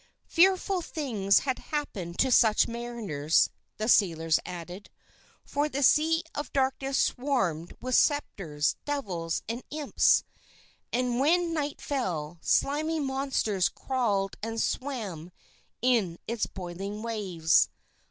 Fearful 0.25 0.81
things 0.81 1.41
had 1.41 1.59
happened 1.59 2.17
to 2.17 2.31
such 2.31 2.67
mariners, 2.67 3.51
the 3.77 3.87
sailors 3.87 4.39
added, 4.47 4.89
for 5.45 5.69
the 5.69 5.83
Sea 5.83 6.23
of 6.33 6.51
Darkness 6.53 6.97
swarmed 6.97 7.77
with 7.79 7.93
spectres, 7.93 8.75
devils, 8.83 9.43
and 9.47 9.61
imps. 9.69 10.23
And 10.91 11.19
when 11.19 11.53
night 11.53 11.79
fell, 11.79 12.39
slimy 12.41 12.99
monsters 12.99 13.69
crawled 13.69 14.37
and 14.41 14.59
swam 14.59 15.31
in 15.83 16.17
its 16.27 16.47
boiling 16.47 17.03
waves. 17.03 17.69